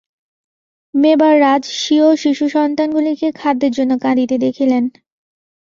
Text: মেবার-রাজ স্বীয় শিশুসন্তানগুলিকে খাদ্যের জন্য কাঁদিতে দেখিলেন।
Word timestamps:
মেবার-রাজ 0.93 1.63
স্বীয় 1.75 2.07
শিশুসন্তানগুলিকে 2.15 3.27
খাদ্যের 3.39 3.71
জন্য 3.71 3.91
কাঁদিতে 4.03 4.35
দেখিলেন। 4.45 4.83